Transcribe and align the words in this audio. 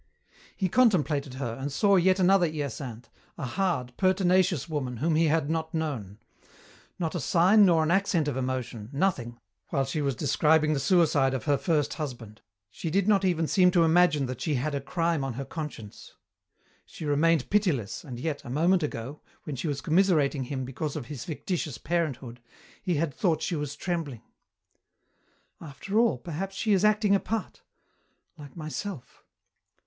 He 0.55 0.67
contemplated 0.67 1.35
her, 1.35 1.53
and 1.53 1.71
saw 1.71 1.95
yet 1.95 2.19
another 2.19 2.47
Hyacinthe, 2.49 3.07
a 3.37 3.45
hard, 3.45 3.93
pertinacious 3.97 4.67
woman 4.67 4.97
whom 4.97 5.13
he 5.13 5.25
had 5.27 5.47
not 5.47 5.75
known. 5.75 6.17
Not 6.97 7.13
a 7.13 7.19
sign 7.19 7.67
nor 7.67 7.83
an 7.83 7.91
accent 7.91 8.27
of 8.27 8.35
emotion, 8.35 8.89
nothing, 8.91 9.39
while 9.69 9.85
she 9.85 10.01
was 10.01 10.15
describing 10.15 10.73
the 10.73 10.79
suicide 10.79 11.35
of 11.35 11.43
her 11.43 11.55
first 11.55 11.93
husband 11.93 12.41
she 12.71 12.89
did 12.89 13.07
not 13.07 13.23
even 13.23 13.45
seem 13.45 13.69
to 13.69 13.83
imagine 13.83 14.25
that 14.25 14.41
she 14.41 14.55
had 14.55 14.73
a 14.73 14.81
crime 14.81 15.23
on 15.23 15.33
her 15.33 15.45
conscience. 15.45 16.15
She 16.87 17.05
remained 17.05 17.51
pitiless, 17.51 18.03
and 18.03 18.19
yet, 18.19 18.43
a 18.43 18.49
moment 18.49 18.81
ago, 18.81 19.21
when 19.43 19.55
she 19.55 19.67
was 19.67 19.81
commiserating 19.81 20.45
him 20.45 20.65
because 20.65 20.95
of 20.95 21.05
his 21.05 21.25
fictitious 21.25 21.77
parenthood, 21.77 22.39
he 22.81 22.95
had 22.95 23.13
thought 23.13 23.43
she 23.43 23.55
was 23.55 23.75
trembling. 23.75 24.23
"After 25.61 25.99
all, 25.99 26.17
perhaps 26.17 26.55
she 26.55 26.73
is 26.73 26.83
acting 26.83 27.13
a 27.13 27.19
part 27.19 27.61
like 28.35 28.57
myself." 28.57 29.23